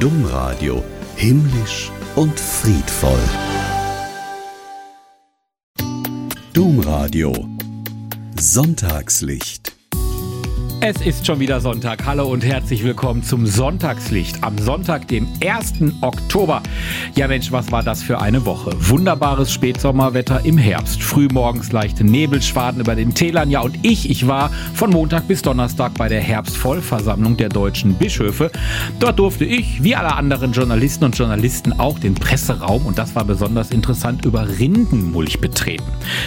Domradio 0.00 0.82
himmlisch 1.14 1.92
und 2.16 2.40
friedvoll. 2.40 3.20
Domradio 6.54 7.34
Sonntagslicht 8.34 9.76
es 10.82 11.02
ist 11.02 11.26
schon 11.26 11.40
wieder 11.40 11.60
Sonntag. 11.60 12.06
Hallo 12.06 12.26
und 12.26 12.42
herzlich 12.42 12.82
willkommen 12.82 13.22
zum 13.22 13.44
Sonntagslicht 13.44 14.42
am 14.42 14.56
Sonntag, 14.56 15.08
dem 15.08 15.28
1. 15.44 15.74
Oktober. 16.00 16.62
Ja 17.14 17.28
Mensch, 17.28 17.52
was 17.52 17.70
war 17.70 17.82
das 17.82 18.02
für 18.02 18.18
eine 18.20 18.46
Woche? 18.46 18.70
Wunderbares 18.78 19.52
Spätsommerwetter 19.52 20.42
im 20.44 20.56
Herbst. 20.56 21.02
Frühmorgens 21.02 21.70
leichte 21.72 22.02
Nebelschwaden 22.02 22.80
über 22.80 22.94
den 22.94 23.14
Tälern. 23.14 23.50
Ja 23.50 23.60
und 23.60 23.78
ich, 23.82 24.08
ich 24.08 24.26
war 24.26 24.50
von 24.72 24.90
Montag 24.90 25.28
bis 25.28 25.42
Donnerstag 25.42 25.92
bei 25.98 26.08
der 26.08 26.22
Herbstvollversammlung 26.22 27.36
der 27.36 27.50
deutschen 27.50 27.94
Bischöfe. 27.94 28.50
Dort 29.00 29.18
durfte 29.18 29.44
ich, 29.44 29.82
wie 29.82 29.94
alle 29.94 30.14
anderen 30.14 30.52
Journalisten 30.52 31.04
und 31.04 31.18
Journalisten, 31.18 31.78
auch 31.78 31.98
den 31.98 32.14
Presseraum, 32.14 32.86
und 32.86 32.96
das 32.96 33.14
war 33.14 33.24
besonders 33.24 33.70
interessant, 33.70 34.24
über 34.24 34.48
Rindenmulch 34.58 35.40
betreten. 35.40 35.84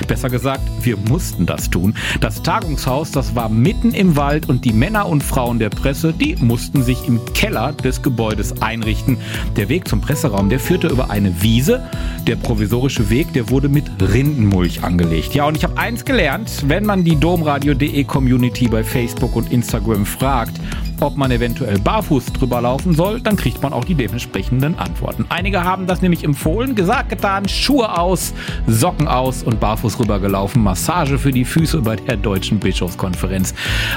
Besser 0.07 0.29
gesagt, 0.29 0.61
wir 0.81 0.97
mussten 0.97 1.47
das 1.47 1.71
tun. 1.71 1.95
Das 2.21 2.43
Tagungshaus, 2.43 3.09
das 3.09 3.33
war 3.33 3.49
mitten 3.49 3.95
im 3.95 4.15
Wald 4.15 4.42
Gewalt 4.43 4.49
und 4.49 4.65
die 4.65 4.73
Männer 4.73 5.07
und 5.07 5.23
Frauen 5.23 5.59
der 5.59 5.69
Presse, 5.69 6.13
die 6.13 6.35
mussten 6.35 6.83
sich 6.83 7.07
im 7.07 7.19
Keller 7.33 7.73
des 7.73 8.01
Gebäudes 8.01 8.61
einrichten. 8.61 9.17
Der 9.55 9.69
Weg 9.69 9.87
zum 9.87 10.01
Presseraum, 10.01 10.49
der 10.49 10.59
führte 10.59 10.87
über 10.87 11.09
eine 11.09 11.41
Wiese. 11.41 11.83
Der 12.27 12.35
provisorische 12.35 13.09
Weg, 13.09 13.33
der 13.33 13.49
wurde 13.49 13.69
mit 13.69 13.85
Rindenmulch 14.01 14.83
angelegt. 14.83 15.33
Ja, 15.33 15.45
und 15.45 15.57
ich 15.57 15.63
habe 15.63 15.77
eins 15.77 16.05
gelernt, 16.05 16.63
wenn 16.67 16.85
man 16.85 17.03
die 17.03 17.15
domradio.de 17.15 18.03
Community 18.03 18.67
bei 18.67 18.83
Facebook 18.83 19.35
und 19.35 19.51
Instagram 19.51 20.05
fragt, 20.05 20.59
ob 21.03 21.17
man 21.17 21.31
eventuell 21.31 21.79
barfuß 21.79 22.27
drüber 22.33 22.61
laufen 22.61 22.93
soll, 22.93 23.19
dann 23.19 23.35
kriegt 23.35 23.61
man 23.61 23.73
auch 23.73 23.83
die 23.83 23.95
dementsprechenden 23.95 24.77
Antworten. 24.79 25.25
Einige 25.29 25.63
haben 25.63 25.85
das 25.85 26.01
nämlich 26.01 26.23
empfohlen, 26.23 26.75
gesagt, 26.75 27.09
getan, 27.09 27.47
Schuhe 27.47 27.97
aus, 27.97 28.33
Socken 28.67 29.07
aus 29.07 29.43
und 29.43 29.59
barfuß 29.59 29.99
rübergelaufen. 29.99 30.63
Massage 30.63 31.17
für 31.17 31.31
die 31.31 31.45
Füße 31.45 31.81
bei 31.81 31.97
der 31.97 32.17
Deutschen 32.17 32.59
Bischofskonferenz. 32.59 33.53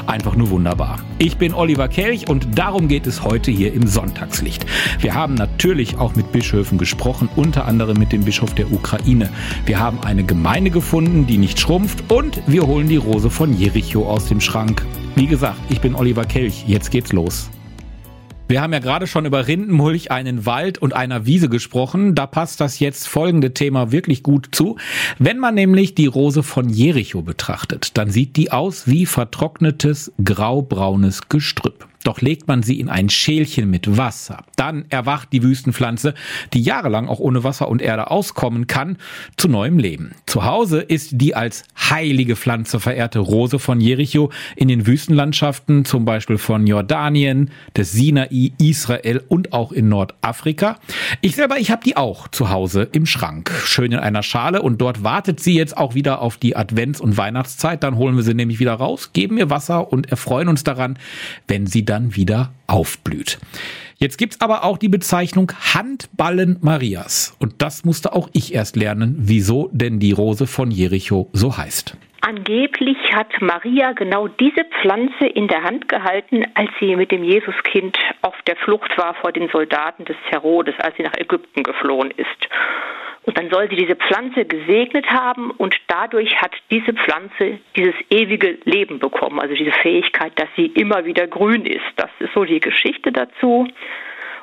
Einfach 0.07 0.35
nur 0.35 0.51
wunderbar. 0.51 0.99
Ich 1.19 1.37
bin 1.37 1.55
Oliver 1.55 1.89
Kelch 1.89 2.29
und 2.29 2.59
darum 2.59 2.89
geht 2.89 3.07
es 3.07 3.23
heute 3.23 3.51
hier 3.51 3.73
im 3.73 3.87
Sonntagslicht. 3.87 4.67
Wir 4.99 5.15
haben 5.15 5.35
natürlich 5.35 5.99
auch 5.99 6.17
mit 6.17 6.33
Bischöfen 6.33 6.77
gesprochen, 6.77 7.29
unter 7.37 7.67
anderem 7.67 7.99
mit 7.99 8.13
dem 8.13 8.25
Bischof 8.25 8.55
der 8.55 8.73
Ukraine. 8.73 9.31
Wir 9.65 9.79
haben 9.79 10.01
eine 10.03 10.25
Gemeinde 10.25 10.71
gefunden, 10.71 11.27
die 11.27 11.39
nicht 11.39 11.61
schrumpft 11.61 12.11
und 12.11 12.41
wir 12.47 12.67
holen 12.67 12.89
die 12.89 12.97
Rose 12.97 13.31
von 13.31 13.57
Jericho 13.57 14.09
aus 14.09 14.27
dem 14.27 14.41
Schrank. 14.41 14.85
Wie 15.17 15.27
gesagt, 15.27 15.59
ich 15.71 15.81
bin 15.81 15.95
Oliver 15.95 16.27
Kelch. 16.27 16.65
Jetzt 16.67 16.91
geht's 16.91 17.11
los. 17.11 17.49
Wir 18.49 18.61
haben 18.61 18.75
ja 18.75 18.81
gerade 18.81 19.07
schon 19.07 19.25
über 19.25 19.49
Rindenmulch, 19.49 20.11
einen 20.11 20.45
Wald 20.45 20.77
und 20.77 20.93
einer 20.93 21.25
Wiese 21.25 21.49
gesprochen. 21.49 22.15
Da 22.15 22.27
passt 22.27 22.61
das 22.61 22.81
jetzt 22.81 23.09
folgende 23.09 23.55
Thema 23.55 23.93
wirklich 23.93 24.23
gut 24.23 24.49
zu. 24.53 24.77
Wenn 25.19 25.39
man 25.39 25.55
nämlich 25.55 25.95
die 25.95 26.05
Rose 26.05 26.43
von 26.43 26.69
Jericho 26.69 27.23
betrachtet, 27.23 27.97
dann 27.97 28.11
sieht 28.11 28.37
die 28.37 28.53
aus 28.53 28.87
wie 28.89 29.07
vertrocknetes 29.07 30.13
graubraunes 30.23 31.31
Gestrüpp. 31.31 31.89
Doch 32.07 32.21
legt 32.21 32.47
man 32.47 32.63
sie 32.63 32.79
in 32.79 32.89
ein 32.89 33.09
Schälchen 33.09 33.69
mit 33.69 33.97
Wasser, 33.97 34.45
dann 34.55 34.85
erwacht 34.91 35.33
die 35.33 35.43
Wüstenpflanze, 35.43 36.15
die 36.55 36.63
jahrelang 36.63 37.09
auch 37.09 37.19
ohne 37.19 37.43
Wasser 37.43 37.67
und 37.69 37.83
Erde 37.83 38.13
auskommen 38.13 38.69
kann, 38.69 38.99
zu 39.37 39.49
neuem 39.49 39.81
Leben. 39.81 40.13
Zu 40.25 40.45
Hause 40.45 40.83
ist 40.83 41.11
die 41.15 41.35
als 41.35 41.65
heilige 41.77 42.37
Pflanze 42.37 42.79
verehrte 42.79 43.19
Rose 43.19 43.59
von 43.59 43.81
Jericho 43.81 44.31
in 44.55 44.69
den 44.69 44.87
Wüstenlandschaften, 44.87 45.85
zum 45.85 46.05
Beispiel 46.05 46.39
von 46.39 46.65
Jordanien, 46.69 47.51
des 47.77 47.91
Sinai, 47.91 48.53
Israel 48.59 49.25
und 49.27 49.53
auch 49.53 49.73
in 49.73 49.89
Nordafrika. 49.89 50.79
Ich 51.23 51.35
selber, 51.35 51.59
ich 51.59 51.73
habe 51.73 51.83
die 51.85 51.97
auch 51.97 52.29
zu 52.29 52.51
Hause 52.51 52.89
im 52.93 53.07
Schrank, 53.07 53.51
schön 53.65 53.91
in 53.91 53.99
einer 53.99 54.23
Schale 54.23 54.63
und 54.63 54.81
dort 54.81 55.03
wartet 55.03 55.41
sie 55.41 55.57
jetzt 55.57 55.77
auch 55.77 55.95
wieder 55.95 56.23
auf 56.23 56.37
die 56.37 56.57
Advents- 56.57 57.01
und 57.01 57.17
Weihnachtszeit. 57.17 57.83
Dann 57.83 57.97
holen 57.97 58.15
wir 58.15 58.23
sie 58.23 58.35
nämlich 58.35 58.61
wieder 58.61 58.75
raus, 58.75 59.11
geben 59.13 59.39
ihr 59.39 59.51
Wasser 59.51 59.93
und 59.93 60.09
erfreuen 60.09 60.47
uns 60.47 60.63
daran, 60.63 61.01
wenn 61.49 61.67
sie 61.67 61.85
dann 61.85 61.96
dann 61.97 62.15
wieder 62.15 62.51
aufblüht. 62.67 63.39
Jetzt 63.97 64.19
gibt's 64.19 64.43
aber 64.43 64.65
auch 64.65 64.77
die 64.77 64.91
Bezeichnung 64.91 65.51
Handballen 65.73 66.59
Marias. 66.61 67.35
Und 67.41 67.63
das 67.63 67.87
musste 67.87 68.13
auch 68.13 68.29
ich 68.35 68.55
erst 68.55 68.77
lernen, 68.77 69.15
wieso 69.19 69.71
denn 69.73 69.99
die 69.99 70.13
Rose 70.13 70.47
von 70.47 70.71
Jericho 70.71 71.31
so 71.33 71.57
heißt. 71.57 71.97
Angeblich 72.21 72.99
hat 73.15 73.29
Maria 73.41 73.93
genau 73.93 74.29
diese 74.29 74.65
Pflanze 74.65 75.27
in 75.27 75.49
der 75.49 75.63
Hand 75.63 75.89
gehalten, 75.89 76.45
als 76.55 76.69
sie 76.81 76.97
mit 76.97 77.13
dem 77.13 77.25
Jesuskind 77.25 77.97
auf 78.21 78.35
der 78.47 78.57
Flucht 78.57 78.99
war 78.99 79.15
vor 79.15 79.33
den 79.33 79.49
Soldaten 79.49 80.05
des 80.05 80.17
Herodes, 80.29 80.75
als 80.79 80.97
sie 80.97 81.05
nach 81.05 81.17
Ägypten 81.17 81.63
geflohen 81.63 82.11
ist. 82.11 82.49
Soll 83.51 83.69
sie 83.69 83.77
diese 83.77 83.97
Pflanze 83.97 84.45
gesegnet 84.45 85.07
haben 85.11 85.51
und 85.51 85.75
dadurch 85.89 86.41
hat 86.41 86.53
diese 86.71 86.93
Pflanze 86.93 87.59
dieses 87.77 87.95
ewige 88.11 88.59
Leben 88.65 88.99
bekommen, 88.99 89.41
also 89.41 89.55
diese 89.55 89.73
Fähigkeit, 89.73 90.33
dass 90.37 90.49
sie 90.57 90.67
immer 90.67 91.05
wieder 91.05 91.27
grün 91.27 91.67
ist. 91.67 91.85
Das 91.97 92.11
ist 92.19 92.33
so 92.35 92.45
die 92.45 92.61
Geschichte 92.61 93.13
dazu. 93.13 93.69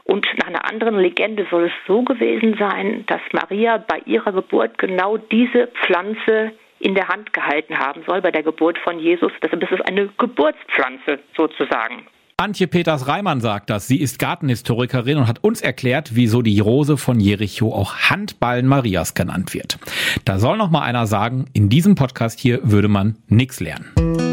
Und 0.05 0.27
nach 0.37 0.47
einer 0.47 0.69
anderen 0.69 0.99
Legende 0.99 1.47
soll 1.49 1.65
es 1.65 1.71
so 1.87 2.03
gewesen 2.03 2.55
sein, 2.57 3.05
dass 3.07 3.21
Maria 3.31 3.77
bei 3.77 3.99
ihrer 4.05 4.33
Geburt 4.33 4.77
genau 4.77 5.17
diese 5.17 5.67
Pflanze 5.67 6.51
in 6.79 6.95
der 6.95 7.07
Hand 7.07 7.31
gehalten 7.31 7.79
haben 7.79 8.03
soll 8.05 8.21
bei 8.21 8.31
der 8.31 8.43
Geburt 8.43 8.77
von 8.77 8.99
Jesus. 8.99 9.31
Deshalb 9.41 9.63
ist 9.71 9.87
eine 9.87 10.09
Geburtspflanze 10.17 11.19
sozusagen. 11.35 12.05
Antje 12.38 12.67
Peters-Reimann 12.67 13.41
sagt 13.41 13.69
das. 13.69 13.88
Sie 13.88 14.01
ist 14.01 14.19
Gartenhistorikerin 14.19 15.17
und 15.17 15.27
hat 15.27 15.44
uns 15.44 15.61
erklärt, 15.61 16.16
wieso 16.16 16.41
die 16.41 16.59
Rose 16.59 16.97
von 16.97 17.19
Jericho 17.19 17.73
auch 17.73 17.95
Handballen 17.95 18.67
Marias 18.67 19.13
genannt 19.13 19.53
wird. 19.53 19.77
Da 20.25 20.39
soll 20.39 20.57
noch 20.57 20.69
mal 20.69 20.81
einer 20.81 21.07
sagen, 21.07 21.45
in 21.53 21.69
diesem 21.69 21.95
Podcast 21.95 22.39
hier 22.39 22.59
würde 22.63 22.88
man 22.88 23.17
nichts 23.27 23.59
lernen. 23.59 24.32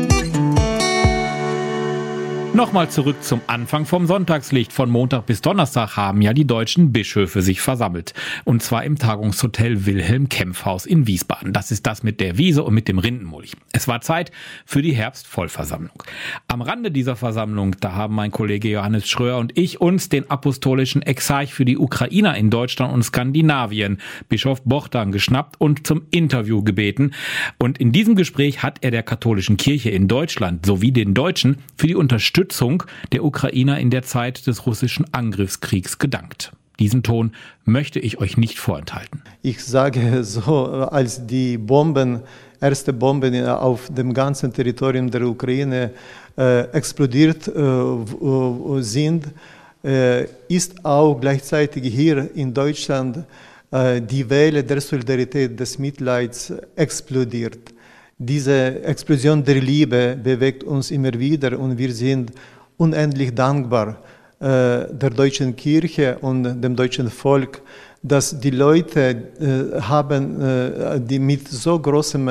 Nochmal 2.53 2.91
zurück 2.91 3.23
zum 3.23 3.41
Anfang 3.47 3.87
vom 3.87 4.09
Sonntagslicht. 4.09 4.73
Von 4.73 4.91
Montag 4.91 5.27
bis 5.27 5.41
Donnerstag 5.41 5.97
haben 5.97 6.21
ja 6.21 6.33
die 6.33 6.49
deutschen 6.49 6.93
Bischöfe 6.93 7.43
sich 7.43 7.61
versammelt. 7.61 8.13
Und 8.45 8.61
zwar 8.61 8.83
im 8.83 8.99
Tagungshotel 8.99 9.87
Wilhelm 9.87 10.29
Kempfhaus 10.29 10.85
in 10.85 11.07
Wiesbaden. 11.07 11.53
Das 11.53 11.71
ist 11.71 11.87
das 11.87 12.03
mit 12.03 12.19
der 12.19 12.39
Wiese 12.39 12.65
und 12.65 12.75
mit 12.75 12.89
dem 12.89 12.99
Rindenmulch. 12.99 13.53
Es 13.71 13.87
war 13.87 14.01
Zeit 14.01 14.33
für 14.67 14.83
die 14.83 14.93
Herbstvollversammlung. 14.93 16.03
Am 16.49 16.61
Rande 16.61 16.91
dieser 16.91 17.15
Versammlung, 17.15 17.77
da 17.79 17.93
haben 17.93 18.17
mein 18.17 18.33
Kollege 18.33 18.69
Johannes 18.69 19.09
Schröer 19.09 19.39
und 19.39 19.57
ich 19.57 19.81
uns 19.81 20.09
den 20.09 20.29
apostolischen 20.29 21.03
Exarch 21.03 21.55
für 21.55 21.65
die 21.65 21.79
Ukrainer 21.79 22.37
in 22.37 22.51
Deutschland 22.51 22.93
und 22.93 23.05
Skandinavien, 23.05 23.99
Bischof 24.29 24.61
Bochtan, 24.65 25.13
geschnappt 25.13 25.61
und 25.61 25.87
zum 25.87 26.03
Interview 26.11 26.65
gebeten. 26.65 27.13
Und 27.59 27.79
in 27.79 27.93
diesem 27.93 28.17
Gespräch 28.17 28.65
hat 28.65 28.79
er 28.81 28.91
der 28.91 29.05
katholischen 29.05 29.57
Kirche 29.57 29.91
in 29.91 30.09
Deutschland 30.09 30.67
sowie 30.67 30.91
den 30.91 31.15
Deutschen 31.15 31.59
für 31.77 31.87
die 31.87 31.95
Unterstützung 31.95 32.40
Unterstützung 32.41 32.85
der 33.13 33.23
Ukrainer 33.23 33.79
in 33.79 33.91
der 33.91 34.03
Zeit 34.03 34.47
des 34.47 34.65
russischen 34.67 35.05
Angriffskriegs 35.13 35.99
gedankt. 35.99 36.53
Diesen 36.79 37.03
Ton 37.03 37.33
möchte 37.67 37.99
ich 37.99 38.19
euch 38.19 38.39
nicht 38.39 38.59
vorenthalten. 38.59 39.23
Ich 39.43 39.63
sage 39.63 40.25
so, 40.25 40.65
als 40.67 41.27
die 41.27 41.59
Bomben, 41.59 42.21
erste 42.59 42.95
Bomben 42.95 43.47
auf 43.47 43.91
dem 43.91 44.15
ganzen 44.15 44.55
Territorium 44.55 45.11
der 45.11 45.23
Ukraine 45.27 45.91
äh, 46.39 46.61
explodiert 46.73 47.47
äh, 47.47 48.83
sind, 48.83 49.27
äh, 49.85 50.25
ist 50.49 50.83
auch 50.83 51.21
gleichzeitig 51.21 51.95
hier 51.95 52.35
in 52.35 52.55
Deutschland 52.55 53.25
äh, 53.71 54.01
die 54.01 54.31
Welle 54.31 54.65
der 54.65 54.81
Solidarität, 54.81 55.61
des 55.61 55.79
Mitleids 55.79 56.55
explodiert. 56.75 57.59
Diese 58.23 58.85
Explosion 58.85 59.43
der 59.43 59.63
Liebe 59.63 60.15
bewegt 60.23 60.63
uns 60.63 60.91
immer 60.91 61.19
wieder 61.19 61.59
und 61.59 61.79
wir 61.79 61.91
sind 61.91 62.31
unendlich 62.77 63.35
dankbar 63.35 63.97
äh, 64.41 64.93
der 64.93 65.09
deutschen 65.09 65.57
Kirche 65.57 66.19
und 66.21 66.61
dem 66.61 66.77
deutschen 66.77 67.09
Volk, 67.09 67.63
dass 68.03 68.39
die 68.39 68.51
Leute 68.51 69.01
äh, 69.41 69.81
haben, 69.81 70.39
äh, 70.39 71.01
die 71.01 71.19
mit 71.19 71.49
so 71.49 71.79
großem 71.79 72.29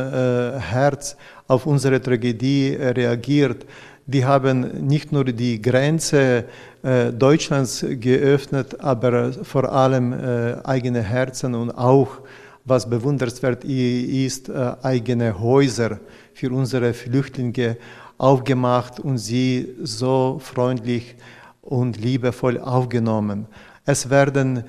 Herz 0.60 1.18
auf 1.48 1.66
unsere 1.66 2.00
Tragödie 2.00 2.78
reagiert, 2.80 3.66
die 4.06 4.24
haben 4.24 4.86
nicht 4.86 5.12
nur 5.12 5.26
die 5.26 5.60
Grenze 5.60 6.46
Deutschlands 7.18 7.84
geöffnet, 8.00 8.80
aber 8.80 9.34
vor 9.34 9.72
allem 9.72 10.14
eigene 10.64 11.02
Herzen 11.02 11.54
und 11.54 11.72
auch 11.72 12.20
was 12.70 12.90
bewundernswert 12.90 13.64
ist, 13.66 14.50
äh, 14.50 14.76
eigene 14.84 15.40
Häuser 15.40 16.00
für 16.34 16.52
unsere 16.52 16.94
Flüchtlinge 16.94 17.78
aufgemacht 18.18 19.00
und 19.00 19.18
sie 19.18 19.76
so 19.82 20.40
freundlich 20.42 21.16
und 21.62 21.98
liebevoll 21.98 22.60
aufgenommen. 22.60 23.48
Es 23.86 24.10
werden 24.10 24.64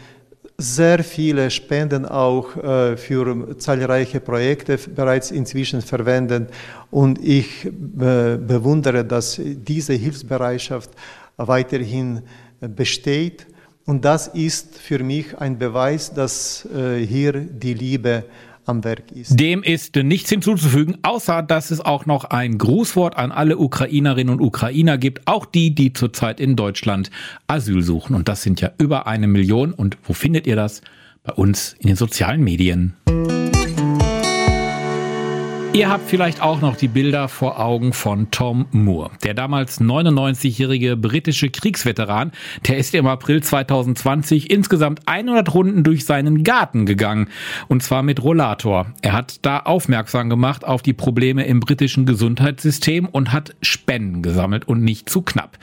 sehr 0.56 1.02
viele 1.02 1.50
Spenden 1.50 2.05
auch 2.06 2.56
äh, 2.56 2.97
für 2.97 3.56
zahlreiche 3.58 4.20
Projekte 4.20 4.76
bereits 4.76 5.31
inzwischen 5.31 5.81
verwendet 5.81 6.50
und 6.91 7.19
ich 7.23 7.67
äh, 7.67 7.70
bewundere, 8.37 9.05
dass 9.05 9.41
diese 9.41 9.94
Hilfsbereitschaft 9.94 10.91
weiterhin 11.37 12.23
besteht 12.61 13.47
Und 13.87 14.05
das 14.05 14.29
ist 14.29 14.79
für 14.79 15.03
mich 15.03 15.38
ein 15.38 15.59
Beweis, 15.59 16.12
dass 16.12 16.67
äh, 16.67 17.05
hier 17.05 17.32
die 17.32 17.75
Liebe 17.75 18.25
am 18.67 18.85
Werk 18.85 19.11
ist. 19.12 19.38
Dem 19.38 19.62
ist 19.62 19.97
nichts 19.97 20.31
hinzuzufügen, 20.31 20.99
außer 21.03 21.43
dass 21.43 21.71
es 21.71 21.81
auch 21.81 22.06
noch 22.06 22.25
ein 22.25 22.59
Grußwort 22.59 23.17
an 23.17 23.32
alle 23.32 23.59
Ukrainerinnen 23.59 24.32
und 24.32 24.41
Ukrainer 24.41 24.99
gibt, 24.99 25.27
auch 25.27 25.44
die, 25.44 25.75
die 25.75 25.93
zurzeit 25.93 26.41
in 26.41 26.56
Deutschland 26.56 27.11
Asyl 27.47 27.82
suchen. 27.82 28.15
Und 28.15 28.29
das 28.29 28.43
sind 28.43 28.61
ja 28.61 28.71
über 28.79 29.06
eine 29.06 29.27
Million. 29.27 29.73
Und 29.73 29.99
wo 30.05 30.12
findet 30.12 30.47
ihr 30.47 30.56
das? 30.56 30.83
Bei 31.23 31.35
uns 31.35 31.75
in 31.81 31.88
den 31.88 31.97
sozialen 31.97 32.43
Medien. 32.43 32.94
Ihr 35.72 35.88
habt 35.88 36.11
vielleicht 36.11 36.43
auch 36.43 36.61
noch 36.61 36.75
die 36.75 36.88
Bilder 36.88 37.28
vor 37.28 37.61
Augen 37.61 37.93
von 37.93 38.32
Tom 38.32 38.67
Moore. 38.72 39.12
Der 39.22 39.34
damals 39.34 39.81
99-jährige 39.81 40.96
britische 40.96 41.49
Kriegsveteran, 41.49 42.32
der 42.67 42.78
ist 42.78 42.93
im 42.93 43.06
April 43.06 43.40
2020 43.40 44.50
insgesamt 44.50 45.02
100 45.06 45.55
Runden 45.55 45.84
durch 45.84 46.05
seinen 46.05 46.43
Garten 46.43 46.87
gegangen. 46.87 47.28
Und 47.69 47.84
zwar 47.84 48.02
mit 48.02 48.20
Rollator. 48.20 48.87
Er 49.00 49.12
hat 49.12 49.38
da 49.43 49.61
aufmerksam 49.61 50.28
gemacht 50.28 50.64
auf 50.64 50.82
die 50.82 50.93
Probleme 50.93 51.46
im 51.46 51.61
britischen 51.61 52.05
Gesundheitssystem 52.05 53.06
und 53.06 53.32
hat 53.32 53.55
Spenden 53.62 54.23
gesammelt 54.23 54.66
und 54.66 54.82
nicht 54.82 55.08
zu 55.08 55.23
knapp. 55.23 55.56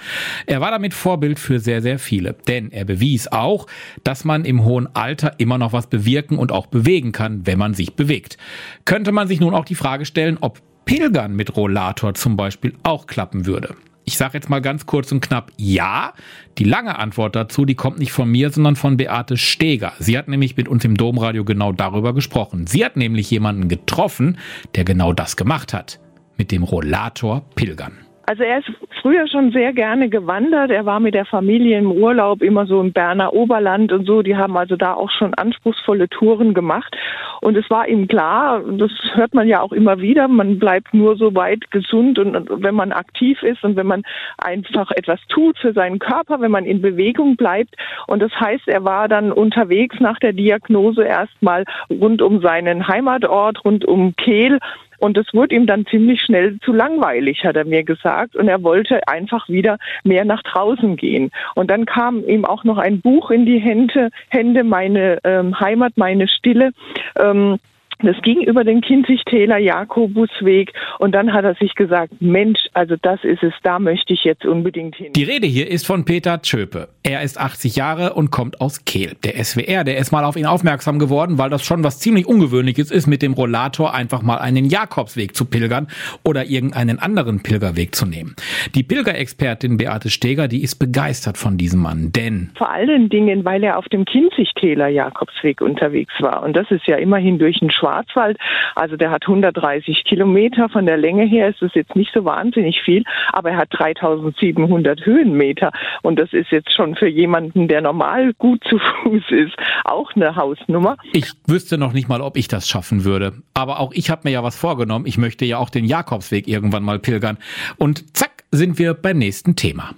Er 0.45 0.61
war 0.61 0.71
damit 0.71 0.93
Vorbild 0.93 1.37
für 1.37 1.59
sehr, 1.59 1.81
sehr 1.81 1.99
viele. 1.99 2.33
Denn 2.47 2.71
er 2.71 2.85
bewies 2.85 3.27
auch, 3.27 3.67
dass 4.05 4.23
man 4.23 4.45
im 4.45 4.63
hohen 4.63 4.87
Alter 4.95 5.37
immer 5.37 5.57
noch 5.57 5.73
was 5.73 5.87
bewirken 5.87 6.37
und 6.37 6.53
auch 6.53 6.67
bewegen 6.67 7.11
kann, 7.11 7.45
wenn 7.45 7.59
man 7.59 7.73
sich 7.73 7.95
bewegt. 7.95 8.37
Könnte 8.85 9.11
man 9.11 9.27
sich 9.27 9.41
nun 9.41 9.53
auch 9.53 9.65
die 9.65 9.75
Frage 9.75 9.96
Frage 9.97 10.05
stellen, 10.05 10.37
ob 10.41 10.61
Pilgern 10.85 11.35
mit 11.35 11.57
Rollator 11.57 12.13
zum 12.13 12.37
Beispiel 12.37 12.75
auch 12.83 13.07
klappen 13.07 13.47
würde. 13.47 13.75
Ich 14.05 14.15
sage 14.15 14.35
jetzt 14.35 14.47
mal 14.47 14.61
ganz 14.61 14.85
kurz 14.85 15.11
und 15.11 15.21
knapp 15.21 15.51
ja. 15.57 16.13
Die 16.59 16.65
lange 16.65 16.99
Antwort 16.99 17.35
dazu, 17.35 17.65
die 17.65 17.73
kommt 17.73 17.97
nicht 17.97 18.11
von 18.11 18.29
mir, 18.29 18.51
sondern 18.51 18.75
von 18.75 18.95
Beate 18.95 19.37
Steger. 19.37 19.93
Sie 19.97 20.15
hat 20.15 20.27
nämlich 20.27 20.55
mit 20.55 20.67
uns 20.67 20.85
im 20.85 20.97
Domradio 20.97 21.43
genau 21.43 21.71
darüber 21.71 22.13
gesprochen. 22.13 22.67
Sie 22.67 22.85
hat 22.85 22.95
nämlich 22.95 23.31
jemanden 23.31 23.69
getroffen, 23.69 24.37
der 24.75 24.83
genau 24.83 25.13
das 25.13 25.35
gemacht 25.35 25.73
hat. 25.73 25.99
Mit 26.37 26.51
dem 26.51 26.61
Rollator 26.61 27.49
Pilgern. 27.55 28.06
Also 28.29 28.43
er 28.43 28.59
ist 28.59 28.69
früher 29.01 29.25
schon 29.29 29.53
sehr 29.53 29.71
gerne 29.71 30.09
gewandert. 30.09 30.69
Er 30.69 30.85
war 30.85 30.99
mit 30.99 31.15
der 31.15 31.23
Familie 31.23 31.77
im 31.77 31.89
Urlaub 31.89 32.41
immer 32.41 32.65
so 32.65 32.81
im 32.81 32.91
Berner 32.91 33.33
Oberland 33.33 33.93
und 33.93 34.05
so. 34.05 34.21
Die 34.21 34.35
haben 34.35 34.57
also 34.57 34.75
da 34.75 34.95
auch 34.95 35.09
schon 35.09 35.33
anspruchsvolle 35.33 36.09
Touren 36.09 36.53
gemacht. 36.53 36.93
Und 37.39 37.55
es 37.55 37.69
war 37.69 37.87
ihm 37.87 38.09
klar, 38.09 38.61
das 38.67 38.91
hört 39.13 39.33
man 39.33 39.47
ja 39.47 39.61
auch 39.61 39.71
immer 39.71 39.99
wieder, 39.99 40.27
man 40.27 40.59
bleibt 40.59 40.93
nur 40.93 41.15
so 41.15 41.35
weit 41.35 41.71
gesund 41.71 42.19
und, 42.19 42.49
wenn 42.61 42.75
man 42.75 42.91
aktiv 42.91 43.41
ist 43.43 43.63
und 43.63 43.77
wenn 43.77 43.87
man 43.87 44.03
einfach 44.39 44.91
etwas 44.91 45.21
tut 45.29 45.57
für 45.57 45.71
seinen 45.71 45.99
Körper, 45.99 46.41
wenn 46.41 46.51
man 46.51 46.65
in 46.65 46.81
Bewegung 46.81 47.37
bleibt. 47.37 47.75
Und 48.07 48.21
das 48.21 48.33
heißt, 48.37 48.67
er 48.67 48.83
war 48.83 49.07
dann 49.07 49.31
unterwegs 49.31 50.01
nach 50.01 50.19
der 50.19 50.33
Diagnose 50.33 51.03
erstmal 51.03 51.63
rund 51.89 52.21
um 52.21 52.41
seinen 52.41 52.89
Heimatort, 52.89 53.63
rund 53.63 53.85
um 53.85 54.17
Kehl 54.17 54.59
und 54.99 55.17
es 55.17 55.33
wurde 55.33 55.55
ihm 55.55 55.65
dann 55.65 55.85
ziemlich 55.85 56.21
schnell 56.21 56.59
zu 56.59 56.73
langweilig, 56.73 57.43
hat 57.45 57.55
er 57.55 57.65
mir 57.65 57.83
gesagt. 57.83 58.35
Und 58.35 58.47
er 58.47 58.63
wollte 58.63 59.07
einfach 59.07 59.47
wieder 59.49 59.77
mehr 60.03 60.25
nach 60.25 60.43
draußen 60.43 60.95
gehen. 60.95 61.31
Und 61.55 61.69
dann 61.69 61.85
kam 61.85 62.23
ihm 62.27 62.45
auch 62.45 62.63
noch 62.63 62.77
ein 62.77 63.01
Buch 63.01 63.31
in 63.31 63.45
die 63.45 63.59
Hände, 63.59 64.09
Hände 64.29 64.63
meine 64.63 65.19
ähm, 65.23 65.59
Heimat, 65.59 65.93
meine 65.95 66.27
Stille. 66.27 66.71
Ähm, 67.17 67.57
das 67.99 68.15
ging 68.21 68.41
über 68.41 68.63
den 68.63 68.81
Kinzigtäler 68.81 69.57
Jakobusweg 69.57 70.73
und 70.99 71.13
dann 71.13 71.33
hat 71.33 71.45
er 71.45 71.55
sich 71.55 71.73
gesagt, 71.75 72.13
Mensch, 72.19 72.59
also 72.73 72.95
das 73.01 73.23
ist 73.23 73.41
es, 73.41 73.53
da 73.63 73.79
möchte 73.79 74.13
ich 74.13 74.23
jetzt 74.23 74.45
unbedingt 74.45 74.95
hin. 74.95 75.13
Die 75.13 75.23
Rede 75.23 75.47
hier 75.47 75.69
ist 75.69 75.87
von 75.87 76.05
Peter 76.05 76.41
Tschöpe. 76.41 76.89
Er 77.03 77.23
ist 77.23 77.39
80 77.39 77.75
Jahre 77.75 78.13
und 78.13 78.31
kommt 78.31 78.61
aus 78.61 78.85
Kehl. 78.85 79.15
Der 79.23 79.43
SWR, 79.43 79.83
der 79.83 79.97
ist 79.97 80.11
mal 80.11 80.25
auf 80.25 80.35
ihn 80.35 80.45
aufmerksam 80.45 80.99
geworden, 80.99 81.37
weil 81.37 81.49
das 81.49 81.63
schon 81.63 81.83
was 81.83 81.99
ziemlich 81.99 82.27
Ungewöhnliches 82.27 82.91
ist, 82.91 83.07
mit 83.07 83.21
dem 83.21 83.33
Rollator 83.33 83.93
einfach 83.93 84.21
mal 84.21 84.37
einen 84.37 84.65
Jakobsweg 84.65 85.35
zu 85.35 85.45
pilgern 85.45 85.87
oder 86.23 86.45
irgendeinen 86.45 86.99
anderen 86.99 87.41
Pilgerweg 87.41 87.95
zu 87.95 88.05
nehmen. 88.05 88.35
Die 88.75 88.83
Pilgerexpertin 88.83 89.77
Beate 89.77 90.09
Steger, 90.09 90.47
die 90.47 90.61
ist 90.61 90.75
begeistert 90.75 91.37
von 91.37 91.57
diesem 91.57 91.81
Mann, 91.81 92.11
denn... 92.11 92.51
Vor 92.57 92.69
allen 92.69 93.09
Dingen, 93.09 93.43
weil 93.45 93.63
er 93.63 93.77
auf 93.77 93.85
dem 93.85 94.05
Kinzigtäler 94.05 94.89
Jakobsweg 94.89 95.61
unterwegs 95.61 96.13
war 96.19 96.43
und 96.43 96.55
das 96.55 96.69
ist 96.69 96.85
ja 96.87 96.97
immerhin 96.97 97.39
durch 97.39 97.59
den 97.59 97.71
Schwarzwald. 97.87 98.37
Also 98.75 98.97
der 98.97 99.11
hat 99.11 99.23
130 99.23 100.03
Kilometer. 100.03 100.69
Von 100.69 100.85
der 100.85 100.97
Länge 100.97 101.25
her 101.25 101.49
ist 101.49 101.61
es 101.61 101.73
jetzt 101.73 101.95
nicht 101.95 102.11
so 102.13 102.25
wahnsinnig 102.25 102.81
viel, 102.81 103.03
aber 103.31 103.51
er 103.51 103.57
hat 103.57 103.69
3700 103.71 105.05
Höhenmeter. 105.05 105.71
Und 106.01 106.19
das 106.19 106.33
ist 106.33 106.51
jetzt 106.51 106.73
schon 106.73 106.95
für 106.95 107.07
jemanden, 107.07 107.67
der 107.67 107.81
normal 107.81 108.33
gut 108.37 108.63
zu 108.69 108.79
Fuß 108.79 109.23
ist, 109.29 109.55
auch 109.83 110.13
eine 110.15 110.35
Hausnummer. 110.35 110.97
Ich 111.13 111.31
wüsste 111.47 111.77
noch 111.77 111.93
nicht 111.93 112.09
mal, 112.09 112.21
ob 112.21 112.37
ich 112.37 112.47
das 112.47 112.67
schaffen 112.67 113.05
würde. 113.05 113.33
Aber 113.53 113.79
auch 113.79 113.91
ich 113.93 114.09
habe 114.09 114.21
mir 114.25 114.31
ja 114.31 114.43
was 114.43 114.55
vorgenommen. 114.55 115.05
Ich 115.05 115.17
möchte 115.17 115.45
ja 115.45 115.57
auch 115.57 115.69
den 115.69 115.85
Jakobsweg 115.85 116.47
irgendwann 116.47 116.83
mal 116.83 116.99
pilgern. 116.99 117.37
Und 117.77 118.15
zack, 118.15 118.43
sind 118.51 118.79
wir 118.79 118.93
beim 118.93 119.17
nächsten 119.17 119.55
Thema. 119.55 119.91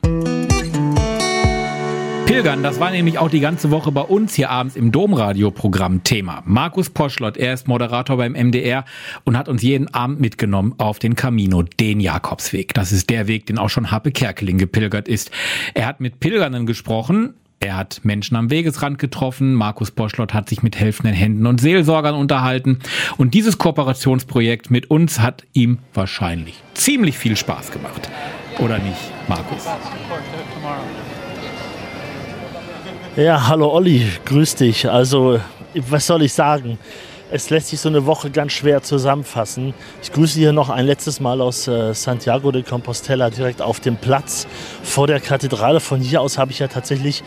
Pilgern, 2.29 2.61
das 2.61 2.79
war 2.79 2.91
nämlich 2.91 3.17
auch 3.17 3.31
die 3.31 3.39
ganze 3.39 3.71
Woche 3.71 3.91
bei 3.91 4.03
uns 4.03 4.35
hier 4.35 4.51
abends 4.51 4.75
im 4.75 4.91
Domradio-Programm 4.91 6.03
Thema. 6.03 6.43
Markus 6.45 6.91
Poschlott, 6.91 7.37
er 7.37 7.55
ist 7.55 7.67
Moderator 7.67 8.17
beim 8.17 8.33
MDR 8.33 8.85
und 9.23 9.35
hat 9.35 9.49
uns 9.49 9.63
jeden 9.63 9.91
Abend 9.95 10.19
mitgenommen 10.19 10.75
auf 10.77 10.99
den 10.99 11.15
Camino, 11.15 11.63
den 11.63 11.99
Jakobsweg. 11.99 12.75
Das 12.75 12.91
ist 12.91 13.09
der 13.09 13.25
Weg, 13.25 13.47
den 13.47 13.57
auch 13.57 13.69
schon 13.69 13.89
Happe 13.89 14.11
Kerkeling 14.11 14.59
gepilgert 14.59 15.07
ist. 15.07 15.31
Er 15.73 15.87
hat 15.87 16.01
mit 16.01 16.19
Pilgernden 16.19 16.67
gesprochen, 16.67 17.33
er 17.59 17.75
hat 17.75 18.01
Menschen 18.03 18.35
am 18.35 18.51
Wegesrand 18.51 18.99
getroffen. 18.99 19.55
Markus 19.55 19.89
Poschlott 19.89 20.35
hat 20.35 20.49
sich 20.49 20.61
mit 20.61 20.79
helfenden 20.79 21.15
Händen 21.15 21.47
und 21.47 21.59
Seelsorgern 21.59 22.13
unterhalten. 22.13 22.77
Und 23.17 23.33
dieses 23.33 23.57
Kooperationsprojekt 23.57 24.69
mit 24.69 24.91
uns 24.91 25.19
hat 25.19 25.47
ihm 25.53 25.79
wahrscheinlich 25.95 26.61
ziemlich 26.75 27.17
viel 27.17 27.35
Spaß 27.35 27.71
gemacht. 27.71 28.07
Oder 28.59 28.77
nicht, 28.77 29.01
Markus? 29.27 29.65
Ja, 33.19 33.49
hallo 33.49 33.69
Olli, 33.73 34.07
grüß 34.23 34.55
dich. 34.55 34.89
Also, 34.89 35.41
was 35.73 36.07
soll 36.07 36.21
ich 36.21 36.31
sagen? 36.31 36.79
Es 37.29 37.49
lässt 37.49 37.67
sich 37.67 37.81
so 37.81 37.89
eine 37.89 38.05
Woche 38.05 38.31
ganz 38.31 38.53
schwer 38.53 38.81
zusammenfassen. 38.81 39.73
Ich 40.01 40.13
grüße 40.13 40.39
hier 40.39 40.53
noch 40.53 40.69
ein 40.69 40.85
letztes 40.85 41.19
Mal 41.19 41.41
aus 41.41 41.67
äh, 41.67 41.93
Santiago 41.93 42.49
de 42.53 42.63
Compostela 42.63 43.29
direkt 43.29 43.61
auf 43.61 43.81
dem 43.81 43.97
Platz 43.97 44.47
vor 44.83 45.05
der 45.05 45.19
Kathedrale. 45.19 45.81
Von 45.81 45.99
hier 45.99 46.21
aus 46.21 46.37
habe 46.37 46.51
ich 46.51 46.59
ja 46.59 46.69
tatsächlich 46.69 47.21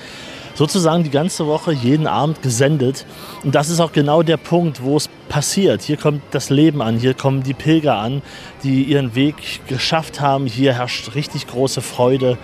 sozusagen 0.54 1.02
die 1.04 1.10
ganze 1.10 1.46
Woche 1.46 1.73
jeden 1.73 2.06
Abend 2.06 2.42
gesendet. 2.42 3.06
Und 3.42 3.54
das 3.54 3.68
ist 3.68 3.80
auch 3.80 3.92
genau 3.92 4.23
der 4.23 4.37
Punkt, 4.37 4.82
wo 4.82 4.97
es 4.97 5.09
passiert. 5.28 5.82
Hier 5.82 5.97
kommt 5.97 6.23
das 6.30 6.50
Leben 6.50 6.82
an, 6.82 6.99
hier 6.99 7.14
kommen 7.14 7.42
die 7.42 7.54
Pilger 7.54 7.97
an, 7.97 8.21
die 8.62 8.82
ihren 8.82 9.14
Weg 9.14 9.66
geschafft 9.66 10.21
haben. 10.21 10.47
Hier 10.47 10.75
herrscht 10.75 11.14
richtig 11.14 11.47
große 11.47 11.80
Freude. 11.80 12.37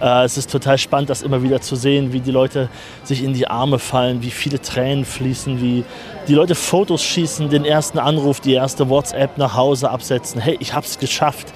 Äh, 0.00 0.24
es 0.24 0.38
ist 0.38 0.50
total 0.50 0.78
spannend, 0.78 1.10
das 1.10 1.22
immer 1.22 1.42
wieder 1.42 1.60
zu 1.60 1.74
sehen, 1.74 2.12
wie 2.12 2.20
die 2.20 2.30
Leute 2.30 2.68
sich 3.02 3.24
in 3.24 3.32
die 3.32 3.48
Arme 3.48 3.78
fallen, 3.78 4.22
wie 4.22 4.30
viele 4.30 4.60
Tränen 4.60 5.04
fließen, 5.04 5.60
wie 5.60 5.84
die 6.28 6.34
Leute 6.34 6.54
Fotos 6.54 7.02
schießen, 7.02 7.50
den 7.50 7.64
ersten 7.64 7.98
Anruf, 7.98 8.40
die 8.40 8.54
erste 8.54 8.88
WhatsApp 8.88 9.38
nach 9.38 9.54
Hause 9.54 9.90
absetzen. 9.90 10.40
Hey, 10.40 10.56
ich 10.60 10.72
habe 10.72 10.86
es 10.86 10.98
geschafft. 10.98 11.52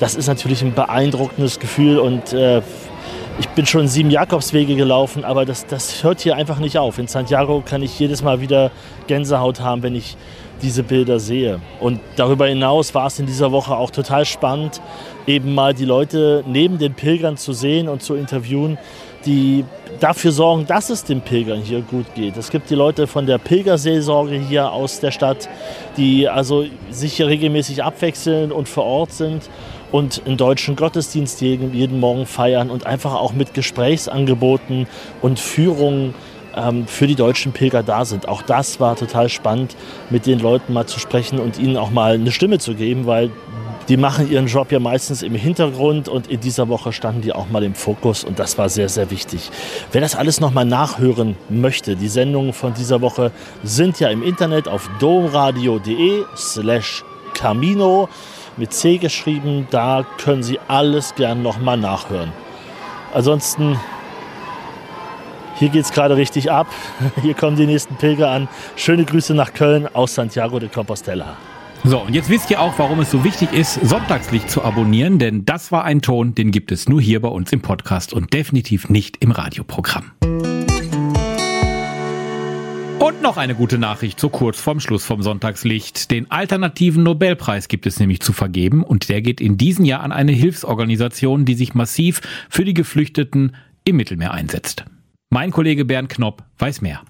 Das 0.00 0.16
ist 0.16 0.26
natürlich 0.26 0.62
ein 0.62 0.74
beeindruckendes 0.74 1.60
Gefühl 1.60 1.98
und 1.98 2.32
äh, 2.32 2.62
ich 3.38 3.48
bin 3.48 3.66
schon 3.66 3.88
sieben 3.88 4.10
Jakobswege 4.10 4.76
gelaufen, 4.76 5.24
aber 5.24 5.44
das, 5.44 5.66
das 5.66 6.04
hört 6.04 6.20
hier 6.20 6.36
einfach 6.36 6.58
nicht 6.58 6.78
auf. 6.78 6.98
In 6.98 7.08
Santiago 7.08 7.62
kann 7.64 7.82
ich 7.82 7.98
jedes 7.98 8.22
Mal 8.22 8.40
wieder 8.40 8.70
Gänsehaut 9.06 9.60
haben, 9.60 9.82
wenn 9.82 9.96
ich 9.96 10.16
diese 10.62 10.84
Bilder 10.84 11.18
sehe. 11.18 11.60
Und 11.80 12.00
darüber 12.16 12.46
hinaus 12.46 12.94
war 12.94 13.08
es 13.08 13.18
in 13.18 13.26
dieser 13.26 13.50
Woche 13.50 13.76
auch 13.76 13.90
total 13.90 14.24
spannend, 14.24 14.80
eben 15.26 15.54
mal 15.54 15.74
die 15.74 15.84
Leute 15.84 16.44
neben 16.46 16.78
den 16.78 16.94
Pilgern 16.94 17.36
zu 17.36 17.52
sehen 17.52 17.88
und 17.88 18.02
zu 18.02 18.14
interviewen, 18.14 18.78
die 19.26 19.64
dafür 20.00 20.32
sorgen, 20.32 20.66
dass 20.66 20.90
es 20.90 21.02
den 21.02 21.20
Pilgern 21.20 21.60
hier 21.60 21.80
gut 21.80 22.06
geht. 22.14 22.36
Es 22.36 22.50
gibt 22.50 22.70
die 22.70 22.74
Leute 22.74 23.06
von 23.06 23.26
der 23.26 23.38
Pilgerseelsorge 23.38 24.36
hier 24.36 24.70
aus 24.70 25.00
der 25.00 25.10
Stadt, 25.10 25.48
die 25.96 26.28
also 26.28 26.66
sich 26.90 27.14
hier 27.14 27.26
regelmäßig 27.26 27.82
abwechseln 27.82 28.52
und 28.52 28.68
vor 28.68 28.84
Ort 28.84 29.12
sind 29.12 29.48
und 29.92 30.22
einen 30.26 30.36
deutschen 30.36 30.76
Gottesdienst 30.76 31.40
jeden, 31.40 31.74
jeden 31.74 32.00
Morgen 32.00 32.26
feiern 32.26 32.70
und 32.70 32.86
einfach 32.86 33.14
auch 33.14 33.32
mit 33.32 33.54
Gesprächsangeboten 33.54 34.86
und 35.22 35.38
Führungen 35.38 36.14
ähm, 36.56 36.86
für 36.86 37.06
die 37.06 37.14
deutschen 37.14 37.52
Pilger 37.52 37.82
da 37.82 38.04
sind. 38.04 38.28
Auch 38.28 38.42
das 38.42 38.80
war 38.80 38.96
total 38.96 39.28
spannend, 39.28 39.76
mit 40.10 40.26
den 40.26 40.38
Leuten 40.38 40.72
mal 40.72 40.86
zu 40.86 41.00
sprechen 41.00 41.38
und 41.38 41.58
ihnen 41.58 41.76
auch 41.76 41.90
mal 41.90 42.14
eine 42.14 42.32
Stimme 42.32 42.58
zu 42.58 42.74
geben, 42.74 43.06
weil 43.06 43.30
die 43.88 43.98
machen 43.98 44.30
ihren 44.30 44.46
Job 44.46 44.72
ja 44.72 44.80
meistens 44.80 45.22
im 45.22 45.34
Hintergrund 45.34 46.08
und 46.08 46.28
in 46.28 46.40
dieser 46.40 46.68
Woche 46.68 46.92
standen 46.92 47.20
die 47.20 47.34
auch 47.34 47.50
mal 47.50 47.62
im 47.62 47.74
Fokus 47.74 48.24
und 48.24 48.38
das 48.38 48.56
war 48.56 48.70
sehr, 48.70 48.88
sehr 48.88 49.10
wichtig. 49.10 49.50
Wer 49.92 50.00
das 50.00 50.14
alles 50.14 50.40
nochmal 50.40 50.64
nachhören 50.64 51.36
möchte, 51.50 51.94
die 51.94 52.08
Sendungen 52.08 52.54
von 52.54 52.72
dieser 52.72 53.02
Woche 53.02 53.30
sind 53.62 54.00
ja 54.00 54.08
im 54.08 54.22
Internet 54.22 54.68
auf 54.68 54.88
domradio.de 55.00 56.24
slash 56.34 57.04
Camino 57.34 58.08
mit 58.58 58.72
C 58.72 58.98
geschrieben. 58.98 59.66
Da 59.70 60.04
können 60.22 60.42
Sie 60.42 60.58
alles 60.68 61.14
gern 61.14 61.42
nochmal 61.42 61.76
nachhören. 61.76 62.32
Ansonsten 63.12 63.78
Hier 65.56 65.68
geht 65.68 65.84
es 65.84 65.92
gerade 65.92 66.16
richtig 66.16 66.50
ab. 66.50 66.66
Hier 67.22 67.34
kommen 67.34 67.56
die 67.56 67.66
nächsten 67.66 67.94
Pilger 67.94 68.30
an. 68.30 68.48
Schöne 68.76 69.04
Grüße 69.04 69.34
nach 69.34 69.52
Köln 69.52 69.88
aus 69.94 70.14
Santiago 70.14 70.58
de 70.58 70.68
Compostela. 70.68 71.36
So, 71.84 72.00
und 72.00 72.14
jetzt 72.14 72.30
wisst 72.30 72.50
ihr 72.50 72.60
auch, 72.60 72.72
warum 72.78 73.00
es 73.00 73.10
so 73.10 73.24
wichtig 73.24 73.52
ist, 73.52 73.74
Sonntagslicht 73.86 74.50
zu 74.50 74.64
abonnieren, 74.64 75.18
denn 75.18 75.44
das 75.44 75.70
war 75.70 75.84
ein 75.84 76.00
Ton, 76.00 76.34
den 76.34 76.50
gibt 76.50 76.72
es 76.72 76.88
nur 76.88 77.00
hier 77.00 77.20
bei 77.20 77.28
uns 77.28 77.52
im 77.52 77.60
Podcast 77.60 78.14
und 78.14 78.32
definitiv 78.32 78.88
nicht 78.88 79.18
im 79.22 79.30
Radioprogramm. 79.30 80.12
Und 83.04 83.20
noch 83.20 83.36
eine 83.36 83.54
gute 83.54 83.76
Nachricht 83.76 84.18
so 84.18 84.30
kurz 84.30 84.58
vorm 84.58 84.80
Schluss 84.80 85.04
vom 85.04 85.22
Sonntagslicht. 85.22 86.10
Den 86.10 86.30
alternativen 86.30 87.02
Nobelpreis 87.02 87.68
gibt 87.68 87.84
es 87.84 88.00
nämlich 88.00 88.20
zu 88.20 88.32
vergeben 88.32 88.82
und 88.82 89.10
der 89.10 89.20
geht 89.20 89.42
in 89.42 89.58
diesem 89.58 89.84
Jahr 89.84 90.00
an 90.00 90.10
eine 90.10 90.32
Hilfsorganisation, 90.32 91.44
die 91.44 91.52
sich 91.52 91.74
massiv 91.74 92.22
für 92.48 92.64
die 92.64 92.72
Geflüchteten 92.72 93.56
im 93.84 93.96
Mittelmeer 93.96 94.32
einsetzt. 94.32 94.86
Mein 95.28 95.50
Kollege 95.50 95.84
Bernd 95.84 96.08
Knopp 96.08 96.44
weiß 96.56 96.80
mehr. 96.80 97.02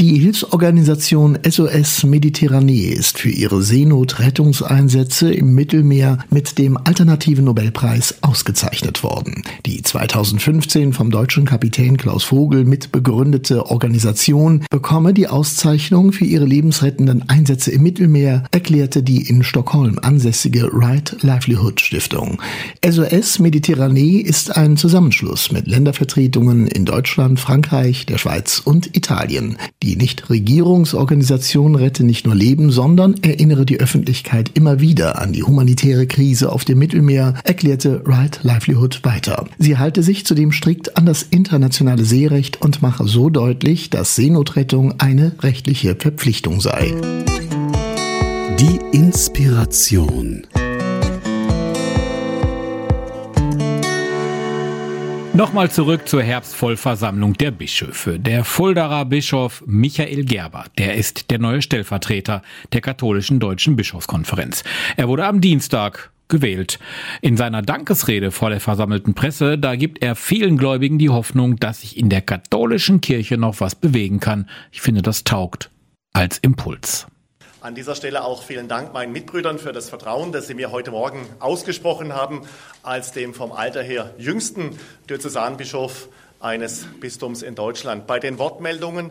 Die 0.00 0.16
Hilfsorganisation 0.16 1.36
SOS 1.44 2.04
Mediterranee 2.04 2.90
ist 2.90 3.18
für 3.18 3.30
ihre 3.30 3.62
Seenotrettungseinsätze 3.62 5.34
im 5.34 5.56
Mittelmeer 5.56 6.18
mit 6.30 6.56
dem 6.56 6.76
Alternativen 6.76 7.46
Nobelpreis 7.46 8.14
ausgezeichnet 8.20 9.02
worden. 9.02 9.42
Die 9.66 9.82
2015 9.82 10.92
vom 10.92 11.10
deutschen 11.10 11.46
Kapitän 11.46 11.96
Klaus 11.96 12.22
Vogel 12.22 12.64
mitbegründete 12.64 13.66
Organisation 13.66 14.64
bekomme 14.70 15.14
die 15.14 15.26
Auszeichnung 15.26 16.12
für 16.12 16.26
ihre 16.26 16.44
lebensrettenden 16.44 17.28
Einsätze 17.28 17.72
im 17.72 17.82
Mittelmeer, 17.82 18.44
erklärte 18.52 19.02
die 19.02 19.28
in 19.28 19.42
Stockholm 19.42 19.98
ansässige 20.00 20.70
Right 20.72 21.16
Livelihood 21.22 21.80
Stiftung. 21.80 22.40
SOS 22.88 23.40
Mediterranee 23.40 24.18
ist 24.18 24.56
ein 24.56 24.76
Zusammenschluss 24.76 25.50
mit 25.50 25.66
Ländervertretungen 25.66 26.68
in 26.68 26.84
Deutschland, 26.84 27.40
Frankreich, 27.40 28.06
der 28.06 28.18
Schweiz 28.18 28.62
und 28.64 28.96
Italien. 28.96 29.58
Die 29.82 29.87
die 29.88 29.96
Nichtregierungsorganisation 29.96 31.74
rette 31.74 32.04
nicht 32.04 32.26
nur 32.26 32.34
Leben, 32.34 32.70
sondern 32.70 33.14
erinnere 33.22 33.64
die 33.64 33.80
Öffentlichkeit 33.80 34.50
immer 34.52 34.80
wieder 34.80 35.18
an 35.18 35.32
die 35.32 35.44
humanitäre 35.44 36.06
Krise 36.06 36.52
auf 36.52 36.66
dem 36.66 36.78
Mittelmeer, 36.78 37.32
erklärte 37.42 38.02
Right 38.04 38.40
Livelihood 38.42 39.00
weiter. 39.04 39.46
Sie 39.58 39.78
halte 39.78 40.02
sich 40.02 40.26
zudem 40.26 40.52
strikt 40.52 40.98
an 40.98 41.06
das 41.06 41.22
internationale 41.22 42.04
Seerecht 42.04 42.60
und 42.60 42.82
mache 42.82 43.08
so 43.08 43.30
deutlich, 43.30 43.88
dass 43.88 44.14
Seenotrettung 44.14 45.00
eine 45.00 45.32
rechtliche 45.40 45.94
Verpflichtung 45.94 46.60
sei. 46.60 46.92
Die 48.60 48.78
Inspiration. 48.92 50.42
Nochmal 55.38 55.70
zurück 55.70 56.08
zur 56.08 56.20
Herbstvollversammlung 56.20 57.34
der 57.34 57.52
Bischöfe. 57.52 58.18
Der 58.18 58.42
Fuldaer 58.42 59.04
Bischof 59.04 59.62
Michael 59.66 60.24
Gerber, 60.24 60.64
der 60.78 60.96
ist 60.96 61.30
der 61.30 61.38
neue 61.38 61.62
Stellvertreter 61.62 62.42
der 62.72 62.80
katholischen 62.80 63.38
deutschen 63.38 63.76
Bischofskonferenz. 63.76 64.64
Er 64.96 65.06
wurde 65.06 65.24
am 65.26 65.40
Dienstag 65.40 66.10
gewählt. 66.26 66.80
In 67.22 67.36
seiner 67.36 67.62
Dankesrede 67.62 68.32
vor 68.32 68.50
der 68.50 68.58
versammelten 68.58 69.14
Presse, 69.14 69.58
da 69.58 69.76
gibt 69.76 70.02
er 70.02 70.16
vielen 70.16 70.56
Gläubigen 70.56 70.98
die 70.98 71.08
Hoffnung, 71.08 71.54
dass 71.54 71.82
sich 71.82 71.96
in 71.96 72.08
der 72.08 72.22
katholischen 72.22 73.00
Kirche 73.00 73.38
noch 73.38 73.60
was 73.60 73.76
bewegen 73.76 74.18
kann. 74.18 74.48
Ich 74.72 74.80
finde, 74.80 75.02
das 75.02 75.22
taugt 75.22 75.70
als 76.12 76.38
Impuls. 76.38 77.06
An 77.60 77.74
dieser 77.74 77.96
Stelle 77.96 78.22
auch 78.22 78.44
vielen 78.44 78.68
Dank 78.68 78.92
meinen 78.92 79.12
Mitbrüdern 79.12 79.58
für 79.58 79.72
das 79.72 79.88
Vertrauen, 79.88 80.30
das 80.30 80.46
sie 80.46 80.54
mir 80.54 80.70
heute 80.70 80.92
Morgen 80.92 81.26
ausgesprochen 81.40 82.14
haben, 82.14 82.46
als 82.84 83.10
dem 83.10 83.34
vom 83.34 83.50
Alter 83.50 83.82
her 83.82 84.14
jüngsten 84.16 84.78
Diözesanbischof 85.10 86.08
eines 86.38 86.86
Bistums 87.00 87.42
in 87.42 87.56
Deutschland. 87.56 88.06
Bei 88.06 88.20
den 88.20 88.38
Wortmeldungen 88.38 89.10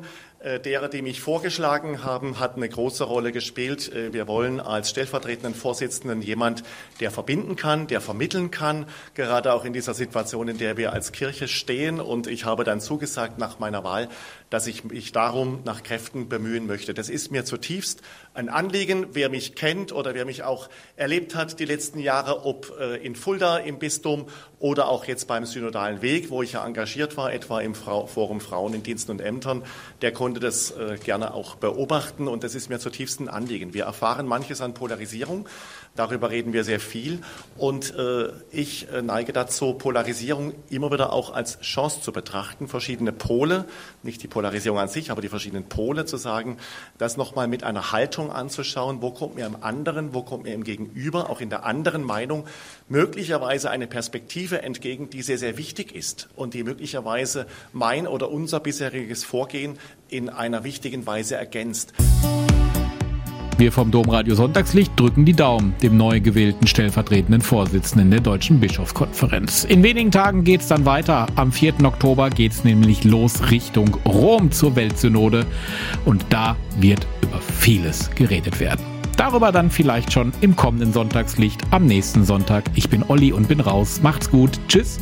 derer, 0.60 0.88
die 0.88 1.02
mich 1.02 1.20
vorgeschlagen 1.20 2.04
haben, 2.04 2.40
hat 2.40 2.56
eine 2.56 2.70
große 2.70 3.04
Rolle 3.04 3.32
gespielt. 3.32 3.92
Äh, 3.92 4.14
wir 4.14 4.28
wollen 4.28 4.60
als 4.60 4.92
stellvertretenden 4.92 5.56
Vorsitzenden 5.56 6.22
jemand, 6.22 6.64
der 7.00 7.12
verbinden 7.12 7.56
kann, 7.56 7.88
der 7.88 8.02
vermitteln 8.02 8.52
kann, 8.52 8.86
gerade 9.16 9.54
auch 9.54 9.66
in 9.66 9.74
dieser 9.74 9.94
Situation, 9.94 10.48
in 10.48 10.58
der 10.58 10.78
wir 10.78 10.94
als 10.94 11.12
Kirche 11.12 11.48
stehen. 11.48 12.00
Und 12.00 12.28
ich 12.28 12.46
habe 12.46 12.64
dann 12.64 12.80
zugesagt 12.80 13.40
nach 13.40 13.60
meiner 13.60 13.84
Wahl, 13.84 14.10
dass 14.50 14.68
ich 14.68 14.84
mich 14.84 15.12
darum 15.12 15.62
nach 15.66 15.84
Kräften 15.84 16.30
bemühen 16.30 16.68
möchte. 16.68 16.94
Das 16.94 17.10
ist 17.10 17.32
mir 17.32 17.44
zutiefst 17.44 18.02
ein 18.34 18.50
Anliegen. 18.50 19.08
Wer 19.14 19.30
mich 19.30 19.56
kennt 19.56 19.92
oder 19.92 20.14
wer 20.14 20.26
mich 20.26 20.44
auch 20.44 20.70
erlebt 20.96 21.36
hat 21.36 21.60
die 21.60 21.66
letzten 21.66 22.00
Jahre, 22.00 22.46
ob 22.46 22.78
äh, 22.80 22.98
in 22.98 23.16
Fulda 23.16 23.58
im 23.58 23.80
Bistum 23.80 24.28
oder 24.60 24.88
auch 24.88 25.06
jetzt 25.06 25.28
beim 25.28 25.46
Synodalen 25.46 26.02
Weg, 26.02 26.30
wo 26.30 26.42
ich 26.42 26.54
ja 26.54 26.66
engagiert 26.66 27.18
war, 27.18 27.34
etwa 27.34 27.60
im 27.60 27.76
Forum 27.76 28.40
Frauen 28.40 28.74
in 28.74 28.84
Diensten 28.84 29.12
und 29.12 29.22
Ämtern, 29.22 29.64
der 30.02 30.12
konnte 30.28 30.42
das 30.42 30.72
äh, 30.72 30.98
gerne 31.02 31.34
auch 31.34 31.56
beobachten 31.56 32.28
und 32.28 32.44
das 32.44 32.54
ist 32.54 32.70
mir 32.70 32.80
zutiefst 32.80 33.22
ein 33.22 33.30
Anliegen. 33.30 33.74
Wir 33.74 33.86
erfahren 33.86 34.28
manches 34.28 34.60
an 34.60 34.74
Polarisierung, 34.74 35.48
darüber 35.96 36.32
reden 36.32 36.52
wir 36.52 36.66
sehr 36.66 36.82
viel 36.82 37.22
und 37.56 37.96
äh, 37.96 38.34
ich 38.52 38.88
neige 39.02 39.32
dazu, 39.32 39.76
Polarisierung 39.76 40.54
immer 40.70 40.92
wieder 40.92 41.14
auch 41.14 41.34
als 41.34 41.62
Chance 41.62 42.02
zu 42.02 42.12
betrachten, 42.12 42.68
verschiedene 42.68 43.14
Pole, 43.14 43.64
nicht 44.04 44.22
die 44.22 44.28
Polarisierung 44.28 44.80
an 44.80 44.90
sich, 44.90 45.12
aber 45.12 45.22
die 45.22 45.30
verschiedenen 45.30 45.70
Pole 45.70 46.04
zu 46.04 46.18
sagen, 46.18 46.58
das 46.98 47.16
nochmal 47.16 47.48
mit 47.48 47.64
einer 47.64 47.94
Haltung 47.94 48.30
anzuschauen, 48.30 49.02
wo 49.02 49.12
kommt 49.12 49.36
mir 49.36 49.46
im 49.46 49.64
anderen, 49.64 50.14
wo 50.14 50.24
kommt 50.24 50.44
mir 50.44 50.54
im 50.54 50.66
Gegenüber, 50.66 51.30
auch 51.30 51.40
in 51.40 51.50
der 51.50 51.66
anderen 51.66 52.04
Meinung, 52.04 52.46
möglicherweise 52.90 53.70
eine 53.70 53.88
Perspektive 53.88 54.62
entgegen, 54.62 55.10
die 55.10 55.22
sehr, 55.22 55.38
sehr 55.38 55.58
wichtig 55.58 55.96
ist 55.96 56.28
und 56.36 56.54
die 56.54 56.66
möglicherweise 56.66 57.48
mein 57.72 58.08
oder 58.08 58.30
unser 58.30 58.60
bisheriges 58.60 59.24
Vorgehen 59.24 59.80
in 60.10 60.30
einer 60.30 60.64
wichtigen 60.64 61.06
Weise 61.06 61.36
ergänzt. 61.36 61.94
Wir 63.58 63.72
vom 63.72 63.90
Domradio 63.90 64.36
Sonntagslicht 64.36 64.92
drücken 65.00 65.26
die 65.26 65.34
Daumen 65.34 65.74
dem 65.82 65.98
neu 65.98 66.22
gewählten 66.22 66.68
stellvertretenden 66.68 67.42
Vorsitzenden 67.42 68.12
der 68.12 68.20
Deutschen 68.20 68.60
Bischofskonferenz. 68.60 69.64
In 69.64 69.82
wenigen 69.82 70.12
Tagen 70.12 70.44
geht's 70.44 70.68
dann 70.68 70.86
weiter. 70.86 71.26
Am 71.36 71.52
4. 71.52 71.84
Oktober 71.84 72.30
geht's 72.30 72.64
nämlich 72.64 73.04
los 73.04 73.50
Richtung 73.50 73.98
Rom 74.06 74.52
zur 74.52 74.76
Weltsynode. 74.76 75.48
Und 76.06 76.24
da 76.30 76.56
wird 76.80 77.08
über 77.24 77.42
vieles 77.42 78.12
geredet 78.12 78.60
werden. 78.60 78.86
Darüber 79.18 79.52
dann 79.52 79.72
vielleicht 79.72 80.14
schon 80.14 80.32
im 80.42 80.56
kommenden 80.56 80.94
Sonntagslicht 80.94 81.60
am 81.72 81.88
nächsten 81.88 82.26
Sonntag. 82.26 82.66
Ich 82.76 82.90
bin 82.90 83.04
Olli 83.08 83.34
und 83.34 83.48
bin 83.48 83.60
raus. 83.60 84.02
Macht's 84.04 84.30
gut. 84.30 84.52
Tschüss. 84.68 85.00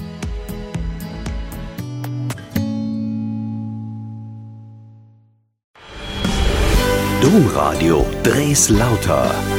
Domradio 7.36 8.06
Dres 8.24 8.70
Lauter 8.70 9.55